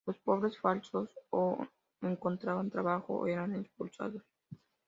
[0.07, 1.63] Los pobres falsos o
[2.01, 4.23] encontraban trabajo o eran expulsados.